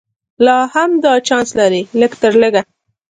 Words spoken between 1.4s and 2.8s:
لري چې لږ تر لږه.